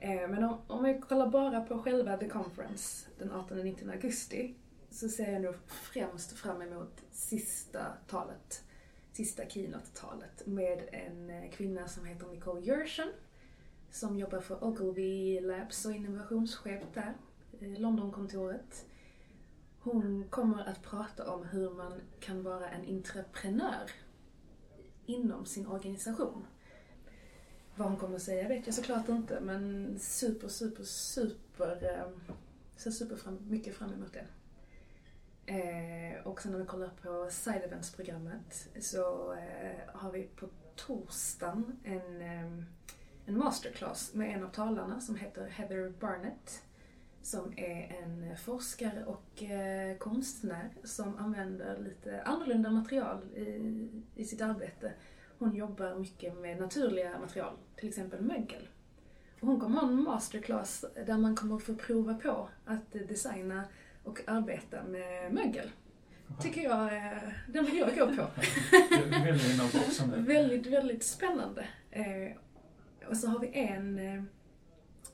Eh, 0.00 0.28
Men 0.28 0.44
om, 0.44 0.58
om 0.66 0.84
vi 0.84 0.98
kollar 1.00 1.26
bara 1.26 1.60
på 1.60 1.78
själva 1.78 2.16
The 2.16 2.28
Conference 2.28 3.10
den 3.18 3.32
18-19 3.32 3.92
augusti 3.92 4.54
så 4.90 5.08
ser 5.08 5.32
jag 5.32 5.42
nog 5.42 5.54
främst 5.66 6.32
fram 6.38 6.62
emot 6.62 7.02
sista 7.10 7.84
talet, 8.08 8.62
sista 9.12 9.42
keynote-talet 9.48 10.46
med 10.46 10.88
en 10.92 11.30
eh, 11.30 11.50
kvinna 11.50 11.88
som 11.88 12.04
heter 12.04 12.26
Nicole 12.26 12.60
Yersin 12.60 13.08
som 13.94 14.18
jobbar 14.18 14.40
för 14.40 14.64
Ogilvy 14.64 15.40
Labs 15.40 15.86
och 15.86 15.92
innovationschef 15.92 16.82
där, 16.94 17.14
eh, 17.60 17.80
Londonkontoret. 17.80 18.86
Hon 19.80 20.24
kommer 20.30 20.68
att 20.68 20.82
prata 20.82 21.30
om 21.30 21.46
hur 21.46 21.70
man 21.70 22.00
kan 22.20 22.42
vara 22.42 22.70
en 22.70 22.96
entreprenör 22.96 23.90
inom 25.06 25.46
sin 25.46 25.66
organisation. 25.66 26.46
Vad 27.76 27.88
hon 27.88 27.96
kommer 27.96 28.16
att 28.16 28.22
säga 28.22 28.48
vet 28.48 28.66
jag 28.66 28.74
såklart 28.74 29.08
inte, 29.08 29.40
men 29.40 29.94
super, 29.98 30.48
super, 30.48 30.84
super, 30.84 31.94
eh, 31.94 32.32
ser 32.76 32.90
super 32.90 33.16
fram, 33.16 33.38
mycket 33.48 33.74
fram 33.74 33.92
emot 33.92 34.12
det. 34.12 34.26
Eh, 35.52 36.26
och 36.26 36.42
sen 36.42 36.52
när 36.52 36.58
vi 36.58 36.66
kollar 36.66 36.90
på 37.02 37.28
side 37.30 37.62
events-programmet 37.62 38.68
så 38.80 39.32
eh, 39.32 39.94
har 39.94 40.12
vi 40.12 40.22
på 40.22 40.48
torsdagen 40.76 41.78
en, 41.84 42.20
eh, 42.20 42.64
en 43.26 43.38
masterclass 43.38 44.14
med 44.14 44.36
en 44.36 44.44
av 44.44 44.48
talarna 44.48 45.00
som 45.00 45.16
heter 45.16 45.48
Heather 45.48 45.92
Barnett 46.00 46.62
som 47.22 47.52
är 47.56 47.96
en 48.02 48.36
forskare 48.36 49.04
och 49.04 49.42
eh, 49.42 49.96
konstnär 49.96 50.70
som 50.84 51.18
använder 51.18 51.78
lite 51.78 52.22
annorlunda 52.22 52.70
material 52.70 53.22
i, 53.36 53.88
i 54.14 54.24
sitt 54.24 54.40
arbete. 54.40 54.92
Hon 55.38 55.54
jobbar 55.54 55.94
mycket 55.94 56.38
med 56.38 56.60
naturliga 56.60 57.18
material, 57.18 57.52
till 57.76 57.88
exempel 57.88 58.20
mögel. 58.20 58.68
Och 59.40 59.46
hon 59.46 59.60
kommer 59.60 59.80
ha 59.80 59.88
en 59.88 60.02
masterclass 60.02 60.84
där 61.06 61.18
man 61.18 61.36
kommer 61.36 61.58
få 61.58 61.74
prova 61.74 62.14
på 62.14 62.48
att 62.64 62.92
designa 62.92 63.64
och 64.02 64.20
arbeta 64.26 64.82
med 64.82 65.32
mögel. 65.32 65.70
Tycker 66.42 66.62
jag, 66.62 66.96
eh, 66.96 67.18
den 67.48 67.64
vill 67.64 67.76
jag 67.76 67.98
gå 67.98 68.06
på. 68.06 68.26
Väldigt, 70.16 70.66
väldigt 70.66 71.04
spännande. 71.04 71.66
Eh, 71.90 72.36
och 73.08 73.16
så 73.16 73.28
har 73.28 73.38
vi 73.38 73.50
en 73.52 73.98
eh, 73.98 74.22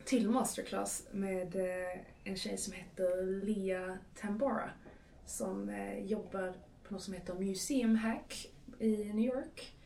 till 0.05 0.31
masterclass 0.31 1.07
med 1.11 1.57
eh, 1.57 2.01
en 2.25 2.37
tjej 2.37 2.57
som 2.57 2.73
heter 2.73 3.43
Lia 3.45 3.99
Tambora 4.21 4.71
som 5.31 5.69
eh, 5.69 6.05
jobbar 6.05 6.55
på 6.83 6.95
något 6.95 7.03
som 7.03 7.15
heter 7.15 7.35
Museum 7.35 7.97
Hack 7.97 8.47
i 8.79 8.97
New 8.97 9.25
York. 9.25 9.77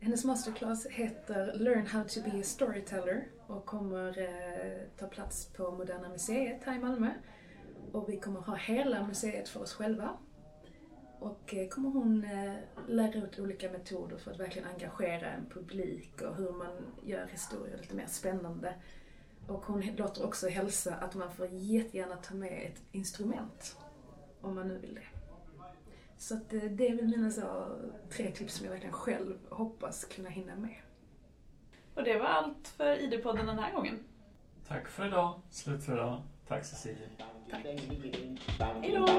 Hennes 0.00 0.24
masterclass 0.24 0.86
heter 0.86 1.54
Learn 1.54 1.86
how 1.86 2.04
to 2.04 2.20
be 2.20 2.40
a 2.40 2.42
storyteller 2.42 3.26
och 3.46 3.66
kommer 3.66 4.18
eh, 4.18 4.98
ta 4.98 5.06
plats 5.06 5.46
på 5.46 5.70
Moderna 5.70 6.08
Museet 6.08 6.64
här 6.64 6.76
i 6.76 6.78
Malmö. 6.78 7.10
Och 7.92 8.08
vi 8.08 8.16
kommer 8.16 8.40
ha 8.40 8.54
hela 8.54 9.06
museet 9.06 9.48
för 9.48 9.62
oss 9.62 9.74
själva. 9.74 10.16
Och 11.24 11.54
eh, 11.54 11.68
kommer 11.68 11.90
hon 11.90 12.24
eh, 12.24 12.54
lära 12.88 13.14
ut 13.14 13.38
olika 13.38 13.70
metoder 13.70 14.16
för 14.16 14.30
att 14.30 14.40
verkligen 14.40 14.68
engagera 14.68 15.26
en 15.26 15.46
publik 15.46 16.22
och 16.22 16.36
hur 16.36 16.52
man 16.52 16.76
gör 17.02 17.26
historier 17.26 17.78
lite 17.78 17.94
mer 17.94 18.06
spännande. 18.06 18.74
Och 19.48 19.66
hon 19.66 19.80
låter 19.96 20.26
också 20.26 20.48
hälsa 20.48 20.94
att 20.94 21.14
man 21.14 21.32
får 21.32 21.48
jättegärna 21.50 22.16
ta 22.16 22.34
med 22.34 22.66
ett 22.66 22.82
instrument. 22.92 23.76
Om 24.40 24.54
man 24.54 24.68
nu 24.68 24.78
vill 24.78 24.94
det. 24.94 25.06
Så 26.18 26.34
att 26.34 26.52
eh, 26.52 26.62
det 26.62 26.88
är 26.88 26.96
väl 26.96 27.08
mina 27.08 27.30
så, 27.30 27.76
tre 28.10 28.30
tips 28.30 28.54
som 28.54 28.64
jag 28.64 28.72
verkligen 28.72 28.94
själv 28.94 29.38
hoppas 29.50 30.04
kunna 30.04 30.28
hinna 30.28 30.56
med. 30.56 30.76
Och 31.94 32.04
det 32.04 32.18
var 32.18 32.26
allt 32.26 32.68
för 32.68 32.96
ID-podden 32.96 33.46
den 33.46 33.58
här 33.58 33.72
gången. 33.72 34.04
Tack 34.68 34.88
för 34.88 35.06
idag. 35.06 35.40
Slut 35.50 35.84
för 35.84 35.92
idag. 35.92 36.22
Tack 36.48 36.64
Cecilia. 36.64 37.08
Hello. 37.54 39.14